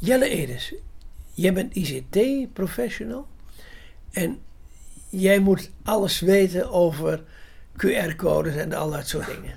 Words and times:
Jelle 0.00 0.28
Edes, 0.28 0.74
jij 1.32 1.52
bent 1.52 1.74
ICT-professional 1.74 3.26
en 4.10 4.38
jij 5.08 5.38
moet 5.38 5.70
alles 5.82 6.20
weten 6.20 6.70
over 6.70 7.22
QR-codes 7.76 8.54
en 8.56 8.72
al 8.72 8.90
dat 8.90 9.08
soort 9.08 9.26
dingen. 9.26 9.54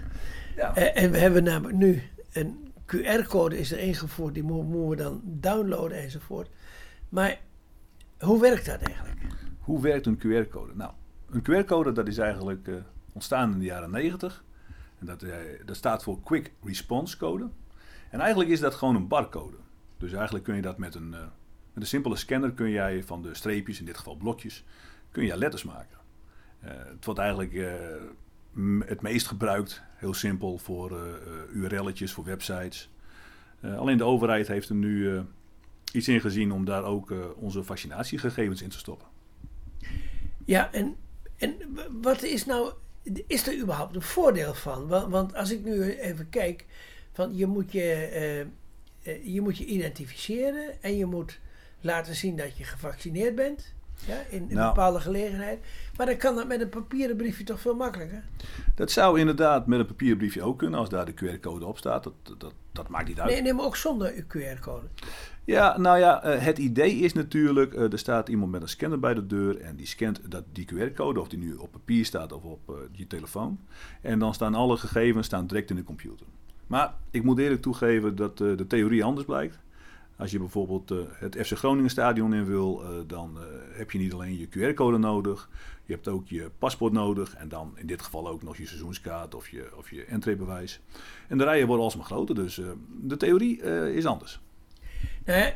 Ja. 0.55 0.75
Eh, 0.75 1.03
en 1.03 1.11
we 1.11 1.17
hebben 1.17 1.43
namelijk 1.43 1.77
nu 1.77 2.01
een 2.33 2.71
QR-code 2.85 3.57
is 3.59 3.71
er 3.71 3.79
ingevoerd, 3.79 4.33
die 4.33 4.43
mo- 4.43 4.63
moeten 4.63 4.89
we 4.89 4.95
dan 4.95 5.21
downloaden 5.23 5.97
enzovoort. 5.97 6.49
Maar 7.09 7.39
hoe 8.19 8.41
werkt 8.41 8.65
dat 8.65 8.81
eigenlijk? 8.81 9.19
Hoe 9.59 9.81
werkt 9.81 10.05
een 10.05 10.17
QR-code? 10.17 10.71
Nou, 10.75 10.91
een 11.29 11.41
QR-code 11.41 11.91
dat 11.91 12.07
is 12.07 12.17
eigenlijk 12.17 12.67
eh, 12.67 12.75
ontstaan 13.13 13.51
in 13.51 13.59
de 13.59 13.65
jaren 13.65 13.91
90. 13.91 14.43
En 14.99 15.05
dat, 15.05 15.21
eh, 15.23 15.33
dat 15.65 15.75
staat 15.75 16.03
voor 16.03 16.21
Quick 16.23 16.51
Response 16.63 17.17
Code. 17.17 17.49
En 18.09 18.19
eigenlijk 18.19 18.49
is 18.49 18.59
dat 18.59 18.73
gewoon 18.75 18.95
een 18.95 19.07
barcode. 19.07 19.55
Dus 20.01 20.13
eigenlijk 20.13 20.43
kun 20.43 20.55
je 20.55 20.61
dat 20.61 20.77
met 20.77 20.95
een, 20.95 21.13
eh, 21.13 21.19
met 21.73 21.83
een 21.83 21.87
simpele 21.87 22.15
scanner 22.15 22.51
kun 22.51 22.69
jij 22.69 23.03
van 23.03 23.21
de 23.21 23.33
streepjes, 23.33 23.79
in 23.79 23.85
dit 23.85 23.97
geval 23.97 24.15
blokjes, 24.15 24.63
kun 25.11 25.25
je 25.25 25.37
letters 25.37 25.63
maken. 25.63 25.97
Eh, 26.59 26.71
het 26.71 27.05
wordt 27.05 27.19
eigenlijk 27.19 27.53
eh, 27.53 27.73
het 28.85 29.01
meest 29.01 29.27
gebruikt, 29.27 29.81
heel 29.95 30.13
simpel, 30.13 30.57
voor 30.57 30.99
URL'tjes, 31.53 32.13
voor 32.13 32.23
websites. 32.23 32.89
Alleen 33.61 33.97
de 33.97 34.03
overheid 34.03 34.47
heeft 34.47 34.69
er 34.69 34.75
nu 34.75 35.21
iets 35.93 36.07
in 36.07 36.21
gezien 36.21 36.51
om 36.51 36.65
daar 36.65 36.83
ook 36.83 37.13
onze 37.35 37.63
vaccinatiegegevens 37.63 38.61
in 38.61 38.69
te 38.69 38.77
stoppen. 38.77 39.07
Ja, 40.45 40.73
en, 40.73 40.95
en 41.37 41.55
wat 42.01 42.23
is 42.23 42.45
nou, 42.45 42.73
is 43.27 43.47
er 43.47 43.59
überhaupt 43.59 43.95
een 43.95 44.01
voordeel 44.01 44.53
van? 44.53 44.87
Want, 44.87 45.11
want 45.11 45.35
als 45.35 45.51
ik 45.51 45.63
nu 45.63 45.93
even 45.93 46.29
kijk, 46.29 46.65
van 47.11 47.35
je 47.35 47.45
moet 47.45 47.71
je, 47.71 48.47
je 49.23 49.41
moet 49.41 49.57
je 49.57 49.65
identificeren 49.65 50.81
en 50.81 50.97
je 50.97 51.05
moet 51.05 51.39
laten 51.81 52.15
zien 52.15 52.35
dat 52.35 52.57
je 52.57 52.63
gevaccineerd 52.63 53.35
bent. 53.35 53.73
Ja, 54.07 54.15
in, 54.29 54.41
in 54.41 54.49
een 54.49 54.55
Nou. 54.55 54.67
bepaalde 54.67 54.99
gelegenheid. 54.99 55.59
Maar 55.97 56.05
dan 56.05 56.17
kan 56.17 56.35
dat 56.35 56.47
met 56.47 56.61
een 56.61 56.69
papieren 56.69 57.17
briefje 57.17 57.43
toch 57.43 57.59
veel 57.59 57.75
makkelijker? 57.75 58.23
Dat 58.75 58.91
zou 58.91 59.19
inderdaad 59.19 59.67
met 59.67 59.79
een 59.79 59.85
papierbriefje 59.85 60.41
ook 60.41 60.57
kunnen, 60.57 60.79
als 60.79 60.89
daar 60.89 61.05
de 61.05 61.13
QR-code 61.13 61.65
op 61.65 61.77
staat. 61.77 62.03
Dat, 62.03 62.13
dat, 62.37 62.53
dat 62.71 62.87
maakt 62.87 63.07
niet 63.07 63.19
uit. 63.19 63.29
Nee, 63.31 63.41
nee, 63.41 63.53
maar 63.53 63.65
ook 63.65 63.75
zonder 63.75 64.13
QR-code. 64.37 64.87
Ja, 65.45 65.77
nou 65.77 65.97
ja, 65.99 66.23
eh, 66.23 66.41
het 66.41 66.57
idee 66.57 66.95
is 66.95 67.13
natuurlijk, 67.13 67.73
eh, 67.73 67.91
er 67.91 67.99
staat 67.99 68.29
iemand 68.29 68.51
met 68.51 68.61
een 68.61 68.67
scanner 68.67 68.99
bij 68.99 69.13
de 69.13 69.27
deur 69.27 69.61
en 69.61 69.75
die 69.75 69.87
scant 69.87 70.31
dat, 70.31 70.43
die 70.51 70.65
QR-code, 70.73 71.19
of 71.19 71.27
die 71.27 71.39
nu 71.39 71.53
op 71.53 71.71
papier 71.71 72.05
staat 72.05 72.31
of 72.31 72.43
op 72.43 72.69
eh, 72.69 72.75
je 72.91 73.07
telefoon. 73.07 73.59
En 74.01 74.19
dan 74.19 74.33
staan 74.33 74.55
alle 74.55 74.77
gegevens 74.77 75.25
staan 75.25 75.47
direct 75.47 75.69
in 75.69 75.75
de 75.75 75.83
computer. 75.83 76.25
Maar 76.71 76.93
ik 77.09 77.23
moet 77.23 77.39
eerlijk 77.39 77.61
toegeven 77.61 78.15
dat 78.15 78.41
eh, 78.41 78.57
de 78.57 78.67
theorie 78.67 79.03
anders 79.03 79.25
blijkt. 79.25 79.59
Als 80.15 80.31
je 80.31 80.39
bijvoorbeeld 80.39 80.91
eh, 80.91 80.97
het 81.13 81.35
FC 81.35 81.57
Groningen 81.57 81.89
stadion 81.89 82.33
in 82.33 82.45
wil, 82.45 82.83
eh, 82.83 82.89
dan 83.07 83.37
heb 83.71 83.91
je 83.91 83.97
niet 83.97 84.13
alleen 84.13 84.37
je 84.37 84.47
QR-code 84.47 84.97
nodig, 84.97 85.49
je 85.85 85.93
hebt 85.93 86.07
ook 86.07 86.27
je 86.27 86.51
paspoort 86.57 86.93
nodig 86.93 87.35
en 87.35 87.49
dan 87.49 87.73
in 87.75 87.87
dit 87.87 88.01
geval 88.01 88.27
ook 88.27 88.43
nog 88.43 88.57
je 88.57 88.67
seizoenskaart 88.67 89.35
of 89.35 89.49
je, 89.49 89.69
of 89.77 89.89
je 89.89 90.05
entreebewijs. 90.05 90.79
En 91.27 91.37
de 91.37 91.43
rijen 91.43 91.67
worden 91.67 91.85
alsmaar 91.85 92.05
groter, 92.05 92.35
dus 92.35 92.61
de 93.01 93.17
theorie 93.17 93.61
is 93.93 94.05
anders. 94.05 94.41
Nou 95.25 95.53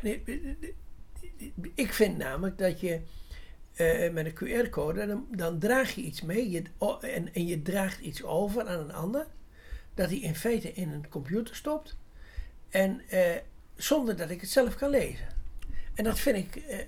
ik 1.74 1.92
vind 1.92 2.16
namelijk 2.16 2.58
dat 2.58 2.80
je 2.80 3.00
met 4.12 4.26
een 4.26 4.34
QR-code, 4.34 5.20
dan, 5.30 5.58
draag 5.58 5.94
je 5.94 6.02
iets 6.02 6.22
mee 6.22 6.62
en, 7.00 7.34
en 7.34 7.46
je 7.46 7.62
draagt 7.62 8.00
iets 8.00 8.24
over 8.24 8.66
aan 8.66 8.80
een 8.80 8.92
ander, 8.92 9.26
dat 9.96 10.08
hij 10.08 10.18
in 10.18 10.34
feite 10.34 10.72
in 10.72 10.92
een 10.92 11.08
computer 11.08 11.54
stopt, 11.54 11.96
en 12.68 13.00
eh, 13.08 13.20
zonder 13.76 14.16
dat 14.16 14.30
ik 14.30 14.40
het 14.40 14.50
zelf 14.50 14.74
kan 14.74 14.90
lezen. 14.90 15.26
En 15.94 16.04
dat 16.04 16.18
vind 16.18 16.36
ik, 16.36 16.56
eh, 16.56 16.78
eh, 16.80 16.86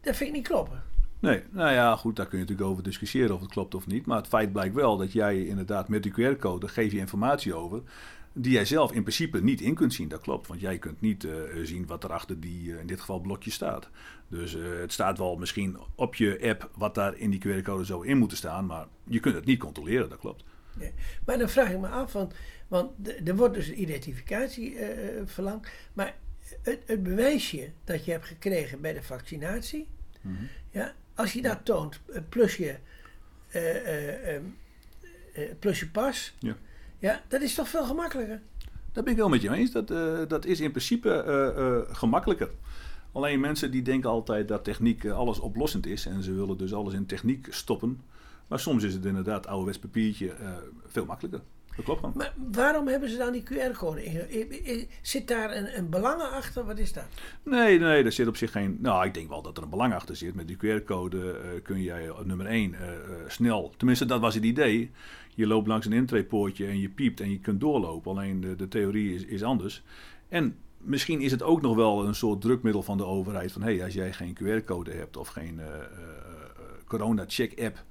dat 0.00 0.16
vind 0.16 0.28
ik 0.30 0.36
niet 0.36 0.46
kloppen. 0.46 0.82
Nee, 1.20 1.42
nou 1.50 1.72
ja, 1.72 1.96
goed, 1.96 2.16
daar 2.16 2.26
kun 2.26 2.38
je 2.38 2.44
natuurlijk 2.44 2.70
over 2.70 2.82
discussiëren 2.82 3.34
of 3.34 3.40
het 3.40 3.50
klopt 3.50 3.74
of 3.74 3.86
niet. 3.86 4.06
Maar 4.06 4.16
het 4.16 4.26
feit 4.26 4.52
blijkt 4.52 4.74
wel 4.74 4.96
dat 4.96 5.12
jij 5.12 5.44
inderdaad 5.44 5.88
met 5.88 6.02
die 6.02 6.12
QR-code 6.12 6.68
geef 6.68 6.92
je 6.92 6.98
informatie 6.98 7.54
over 7.54 7.82
die 8.32 8.52
jij 8.52 8.64
zelf 8.64 8.92
in 8.92 9.02
principe 9.02 9.42
niet 9.42 9.60
in 9.60 9.74
kunt 9.74 9.94
zien. 9.94 10.08
Dat 10.08 10.20
klopt, 10.20 10.46
want 10.46 10.60
jij 10.60 10.78
kunt 10.78 11.00
niet 11.00 11.26
zien 11.62 11.86
wat 11.86 12.04
er 12.04 12.12
achter 12.12 12.40
die, 12.40 12.78
in 12.78 12.86
dit 12.86 13.00
geval, 13.00 13.20
blokje 13.20 13.50
staat. 13.50 13.88
Dus 14.28 14.56
het 14.80 14.92
staat 14.92 15.18
wel 15.18 15.36
misschien 15.36 15.78
op 15.94 16.14
je 16.14 16.38
app 16.42 16.70
wat 16.74 16.94
daar 16.94 17.16
in 17.16 17.30
die 17.30 17.40
QR-code 17.46 17.84
zou 17.84 18.06
in 18.06 18.18
moeten 18.18 18.36
staan, 18.36 18.66
maar 18.66 18.86
je 19.04 19.20
kunt 19.20 19.34
het 19.34 19.44
niet 19.44 19.58
controleren, 19.58 20.08
dat 20.08 20.18
klopt. 20.18 20.44
Nee. 20.78 20.92
Maar 21.26 21.38
dan 21.38 21.48
vraag 21.48 21.70
ik 21.70 21.78
me 21.78 21.88
af, 21.88 22.12
want, 22.12 22.34
want 22.68 22.90
er 23.24 23.36
wordt 23.36 23.54
dus 23.54 23.70
identificatie 23.72 24.78
eh, 24.78 25.22
verlangd. 25.24 25.68
Maar 25.92 26.14
het, 26.62 26.78
het 26.86 27.02
bewijsje 27.02 27.70
dat 27.84 28.04
je 28.04 28.10
hebt 28.10 28.24
gekregen 28.24 28.80
bij 28.80 28.92
de 28.92 29.02
vaccinatie, 29.02 29.88
ja, 30.70 30.94
als 31.14 31.32
je 31.32 31.42
dat 31.42 31.64
toont, 31.64 32.00
plus 32.28 32.56
je, 32.56 32.76
plus 35.58 35.80
je 35.80 35.88
pas, 35.88 36.34
Ja. 36.38 36.56
ja, 36.98 37.22
dat 37.28 37.42
is 37.42 37.54
toch 37.54 37.68
veel 37.68 37.84
gemakkelijker. 37.84 38.40
Daar 38.92 39.04
ben 39.04 39.12
ik 39.12 39.18
wel 39.18 39.28
met 39.28 39.42
je 39.42 39.52
eens. 39.52 39.72
Dat, 39.72 39.90
eh, 39.90 40.18
dat 40.28 40.44
is 40.44 40.60
in 40.60 40.70
principe 40.70 41.86
gemakkelijker. 41.90 42.50
Alleen 43.12 43.40
mensen 43.40 43.70
die 43.70 43.82
denken 43.82 44.10
altijd 44.10 44.48
dat 44.48 44.64
techniek 44.64 45.06
alles 45.06 45.38
oplossend 45.38 45.86
is. 45.86 46.06
En 46.06 46.22
ze 46.22 46.34
willen 46.34 46.58
dus 46.58 46.74
alles 46.74 46.94
in 46.94 47.06
techniek 47.06 47.46
stoppen. 47.50 48.00
Maar 48.48 48.60
soms 48.60 48.84
is 48.84 48.94
het 48.94 49.04
inderdaad 49.04 49.46
ouderwets 49.46 49.78
papiertje 49.78 50.32
eh, 50.32 50.52
veel 50.86 51.04
makkelijker. 51.04 51.40
Dat 51.76 51.84
klopt 51.84 52.00
gewoon. 52.00 52.14
Maar 52.16 52.34
waarom 52.52 52.88
hebben 52.88 53.08
ze 53.08 53.16
dan 53.16 53.32
die 53.32 53.42
QR-code 53.42 54.04
in? 54.04 54.88
Zit 55.02 55.28
daar 55.28 55.56
een, 55.56 55.78
een 55.78 55.90
belang 55.90 56.22
achter? 56.22 56.64
Wat 56.64 56.78
is 56.78 56.92
dat? 56.92 57.04
Nee, 57.42 57.78
nee, 57.78 58.02
daar 58.02 58.12
zit 58.12 58.26
op 58.26 58.36
zich 58.36 58.52
geen... 58.52 58.78
Nou, 58.80 59.06
ik 59.06 59.14
denk 59.14 59.28
wel 59.28 59.42
dat 59.42 59.56
er 59.56 59.62
een 59.62 59.70
belang 59.70 59.94
achter 59.94 60.16
zit. 60.16 60.34
Met 60.34 60.48
die 60.48 60.56
QR-code 60.56 61.30
eh, 61.30 61.62
kun 61.62 61.82
jij 61.82 62.10
op 62.10 62.26
nummer 62.26 62.46
1 62.46 62.74
snel... 63.26 63.72
Tenminste, 63.76 64.04
dat 64.04 64.20
was 64.20 64.34
het 64.34 64.44
idee. 64.44 64.90
Je 65.34 65.46
loopt 65.46 65.66
langs 65.66 65.86
een 65.86 65.92
intreepoortje 65.92 66.66
en 66.66 66.80
je 66.80 66.88
piept 66.88 67.20
en 67.20 67.30
je 67.30 67.40
kunt 67.40 67.60
doorlopen. 67.60 68.10
Alleen 68.10 68.40
de, 68.40 68.56
de 68.56 68.68
theorie 68.68 69.14
is, 69.14 69.24
is 69.24 69.42
anders. 69.42 69.82
En 70.28 70.56
misschien 70.78 71.20
is 71.20 71.30
het 71.30 71.42
ook 71.42 71.62
nog 71.62 71.76
wel 71.76 72.06
een 72.06 72.14
soort 72.14 72.40
drukmiddel 72.40 72.82
van 72.82 72.96
de 72.96 73.04
overheid. 73.04 73.52
Van, 73.52 73.62
hé, 73.62 73.74
hey, 73.74 73.84
als 73.84 73.94
jij 73.94 74.12
geen 74.12 74.36
QR-code 74.42 74.90
hebt 74.90 75.16
of 75.16 75.28
geen 75.28 75.60
eh, 75.60 75.66
eh, 75.66 75.80
eh, 75.80 75.86
corona-check-app... 76.86 77.84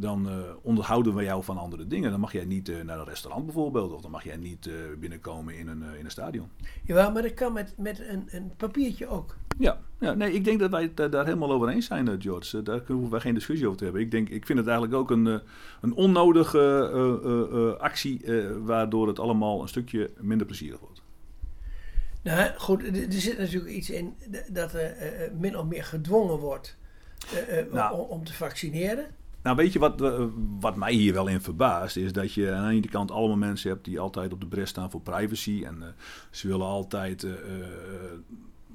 dan 0.00 0.28
eh, 0.28 0.34
onderhouden 0.62 1.14
we 1.14 1.22
jou 1.22 1.44
van 1.44 1.58
andere 1.58 1.86
dingen. 1.86 2.10
Dan 2.10 2.20
mag 2.20 2.32
jij 2.32 2.44
niet 2.44 2.68
eh, 2.68 2.80
naar 2.84 2.98
een 2.98 3.04
restaurant 3.04 3.44
bijvoorbeeld. 3.44 3.92
Of 3.92 4.00
dan 4.00 4.10
mag 4.10 4.24
jij 4.24 4.36
niet 4.36 4.66
eh, 4.66 4.74
binnenkomen 4.98 5.58
in 5.58 5.68
een, 5.68 5.82
in 5.98 6.04
een 6.04 6.10
stadion. 6.10 6.48
Jawel, 6.84 7.12
maar 7.12 7.22
dat 7.22 7.34
kan 7.34 7.52
met, 7.52 7.74
met 7.76 8.00
een, 8.08 8.28
een 8.30 8.52
papiertje 8.56 9.06
ook. 9.06 9.36
Ja, 9.58 9.80
ja, 10.00 10.14
nee, 10.14 10.32
ik 10.32 10.44
denk 10.44 10.60
dat 10.60 10.70
wij 10.70 10.82
het 10.82 11.12
daar- 11.12 11.24
helemaal 11.24 11.52
over 11.52 11.68
eens 11.68 11.86
zijn, 11.86 12.22
George. 12.22 12.62
Daar 12.62 12.80
hoeven 12.86 13.10
wij 13.10 13.20
geen 13.20 13.34
discussie 13.34 13.66
over 13.66 13.78
te 13.78 13.84
hebben. 13.84 14.02
Ik, 14.02 14.10
denk, 14.10 14.28
ik 14.28 14.46
vind 14.46 14.58
het 14.58 14.68
eigenlijk 14.68 14.98
ook 14.98 15.10
een, 15.10 15.40
een 15.80 15.92
onnodige 15.94 17.76
actie, 17.80 18.20
waardoor 18.64 19.08
het 19.08 19.18
allemaal 19.18 19.62
een 19.62 19.68
stukje 19.68 20.10
minder 20.20 20.46
plezierig 20.46 20.80
wordt. 20.80 21.02
Nou 22.22 22.50
goed, 22.56 22.82
er, 22.82 23.12
zit 23.12 23.38
natuurlijk 23.38 23.72
iets 23.74 23.90
in 23.90 24.14
dat 24.52 24.72
er 24.74 24.94
min 25.38 25.56
of 25.58 25.64
meer 25.64 25.84
gedwongen 25.84 26.38
wordt 26.38 26.76
Nou. 27.72 27.94
om, 27.98 28.00
om 28.00 28.24
te 28.24 28.32
vaccineren. 28.34 29.06
Nou, 29.42 29.56
weet 29.56 29.72
je 29.72 29.78
wat, 29.78 30.02
eh, 30.02 30.24
wat 30.60 30.76
mij 30.76 30.92
hier 30.92 31.12
wel 31.12 31.26
in 31.26 31.40
verbaast? 31.40 31.96
Is 31.96 32.12
dat 32.12 32.32
je 32.32 32.52
aan 32.52 32.68
de 32.68 32.74
ene 32.74 32.88
kant 32.88 33.10
allemaal 33.10 33.36
mensen 33.36 33.70
hebt 33.70 33.84
die 33.84 34.00
altijd 34.00 34.32
op 34.32 34.40
de 34.40 34.46
bres 34.46 34.68
staan 34.68 34.90
voor 34.90 35.00
privacy. 35.00 35.62
En 35.66 35.82
eh, 35.82 35.88
ze 36.30 36.48
willen 36.48 36.66
altijd 36.66 37.22
eh, 37.22 37.32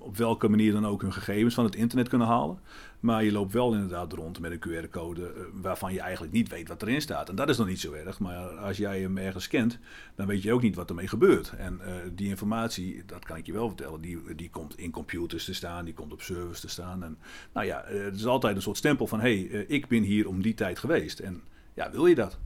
op 0.04 0.18
welke 0.18 0.48
manier 0.48 0.72
dan 0.72 0.86
ook 0.86 1.02
hun 1.02 1.14
gegevens 1.14 1.54
van 1.54 1.64
het 1.64 1.76
internet 1.76 2.10
kunnen 2.10 2.28
halen. 2.28 2.60
Maar 3.00 3.24
je 3.24 3.32
loopt 3.32 3.54
wel 3.54 3.74
inderdaad 3.74 4.14
rond 4.14 4.40
met 4.40 4.52
een 4.52 4.60
QR-code 4.60 5.26
eh, 5.26 5.42
waarvan 5.54 5.94
je 5.94 6.00
eigenlijk 6.00 6.34
niet 6.34 6.50
weet 6.50 6.68
wat 6.68 6.82
erin 6.82 7.02
staat. 7.02 7.30
En 7.30 7.36
dat 7.36 7.50
is 7.50 7.58
nog 7.58 7.68
niet 7.68 7.80
zo 7.80 7.94
erg. 7.94 8.20
Maar 8.20 8.38
als 8.38 8.78
jij 8.78 9.02
hem 9.02 9.18
ergens 9.18 9.44
scant, 9.44 9.80
dan 10.16 10.28
weet 10.28 10.42
je 10.42 10.54
ook 10.54 10.62
niet 10.62 10.76
wat 10.76 10.90
ermee 10.90 11.08
gebeurt. 11.08 11.54
En 11.58 11.80
eh, 11.82 11.94
die 12.12 12.30
informatie, 12.30 13.04
dat 13.06 13.26
kan 13.26 13.38
ik 13.38 13.46
je 13.46 13.54
wel 13.54 13.68
vertellen, 13.68 14.02
die, 14.02 14.36
die 14.36 14.50
komt 14.50 14.78
in 14.78 14.92
computers 14.92 15.46
te 15.46 15.54
staan, 15.54 15.86
die 15.86 15.94
komt 15.94 16.14
op 16.14 16.22
servers 16.22 16.60
te 16.60 16.70
staan. 16.70 17.04
En 17.04 17.18
nou 17.54 17.66
ja, 17.66 17.84
eh, 17.84 18.04
het 18.04 18.16
is 18.16 18.26
altijd 18.26 18.56
een 18.56 18.62
soort 18.62 18.78
stempel 18.78 19.08
van, 19.08 19.20
hé, 19.20 19.48
hey, 19.50 19.66
ik 19.68 19.88
ben 19.88 20.04
hier 20.04 20.28
om 20.28 20.42
die 20.42 20.54
tijd 20.54 20.80
geweest. 20.80 21.20
En 21.20 21.42
ja, 21.74 21.92
wil 21.92 22.06
je 22.06 22.16
dat? 22.16 22.40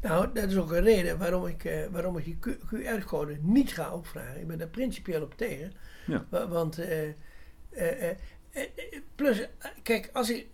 Nou, 0.00 0.32
dat 0.32 0.50
is 0.50 0.56
ook 0.56 0.70
een 0.72 0.82
reden 0.82 1.18
waarom 1.18 1.46
ik, 1.46 1.64
eh, 1.64 1.86
waarom 1.90 2.16
ik 2.18 2.24
die 2.24 2.38
QR-code 2.66 3.38
niet 3.40 3.72
ga 3.72 3.92
opvragen. 3.94 4.40
Ik 4.40 4.46
ben 4.46 4.58
daar 4.58 4.68
principieel 4.68 5.22
op 5.22 5.34
tegen. 5.36 5.72
Ja. 6.06 6.26
Wa- 6.28 6.48
Want, 6.48 6.78
eh, 6.78 7.08
plus, 9.14 9.48
kijk, 9.82 10.10
als 10.12 10.30
ik. 10.30 10.46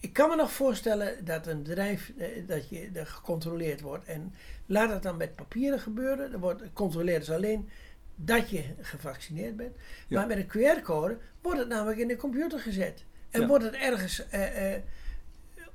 ik 0.00 0.12
kan 0.12 0.28
me 0.28 0.36
nog 0.36 0.52
voorstellen 0.52 1.24
dat 1.24 1.46
een 1.46 1.62
bedrijf 1.62 2.12
dat 2.46 2.68
je 2.68 2.90
er 2.94 3.06
gecontroleerd 3.06 3.80
wordt. 3.80 4.04
En 4.04 4.34
laat 4.66 4.90
het 4.90 5.02
dan 5.02 5.16
met 5.16 5.34
papieren 5.34 5.80
gebeuren. 5.80 6.30
Dan 6.30 6.40
wordt 6.40 6.62
controleert 6.72 7.24
ze 7.24 7.34
alleen 7.34 7.68
dat 8.14 8.50
je 8.50 8.64
gevaccineerd 8.80 9.56
bent. 9.56 9.76
Ja. 10.08 10.18
Maar 10.18 10.26
met 10.26 10.36
een 10.36 10.46
QR-code 10.48 11.18
wordt 11.42 11.58
het 11.58 11.68
namelijk 11.68 11.98
in 11.98 12.08
de 12.08 12.16
computer 12.16 12.58
gezet. 12.58 13.04
En 13.30 13.40
Ja. 13.40 13.46
wordt 13.46 13.64
het 13.64 13.74
ergens 13.74 14.24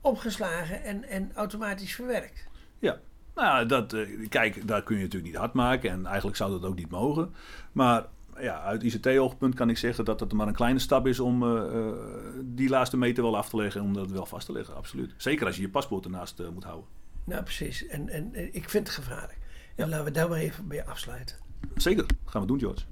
opgeslagen 0.01 0.84
en, 0.84 1.04
en 1.04 1.31
automatisch 1.36 1.96
verwerkt. 1.96 2.48
Ja, 2.80 3.00
nou 3.36 3.48
ja, 3.48 3.66
dat, 3.66 3.94
eh, 3.94 4.30
kijk, 4.30 4.68
daar 4.68 4.84
kun 4.84 4.96
je 4.96 5.01
natuurlijk 5.01 5.31
niet 5.31 5.42
hard 5.42 5.54
maken. 5.54 5.90
En 5.90 6.06
eigenlijk 6.06 6.38
zou 6.38 6.51
dat 6.51 6.66
ook 6.66 6.75
niet 6.75 6.90
mogen. 6.90 7.34
Maar 7.72 8.06
ja, 8.40 8.62
uit 8.62 8.84
ICT-oogpunt 8.84 9.56
kan 9.56 9.69
ik 9.69 9.78
zeggen 9.78 10.06
dat 10.06 10.19
het 10.19 10.34
maar 10.34 10.48
een 10.48 10.54
kleine 10.54 10.80
stap 10.80 11.07
is 11.07 11.19
om 11.19 11.40
die 12.44 12.69
laatste 12.69 12.98
meter 12.98 13.24
wel 13.24 13.38
af 13.38 13.50
te 13.50 13.56
leggen 13.56 13.81
en 13.81 13.88
om 13.88 13.94
dat 13.94 14.12
wel 14.12 14.25
vast 14.25 14.46
te 14.46 14.51
leggen, 14.51 14.75
absoluut. 14.75 15.13
Zeker 15.18 15.46
als 15.46 15.56
je 15.56 15.62
je 15.62 15.69
paspoort 15.69 16.06
ernaast 16.06 16.42
moet 16.54 16.63
houden. 16.63 16.88
Nou, 17.24 17.44
precies. 17.44 17.88
En, 17.88 18.10
en 18.10 18.56
ik 18.56 18.69
vind 18.69 18.88
het 18.88 18.96
gevaarlijk. 18.96 19.38
En 19.75 19.90
laten 19.90 20.06
we 20.06 20.12
daar 20.12 20.30
maar 20.30 20.40
even 20.40 20.68
bij 20.68 20.86
afsluiten. 20.86 21.36
Zeker, 21.75 22.06
gaan 22.25 22.42
we 22.42 22.48
doen, 22.48 22.60
George. 22.60 22.86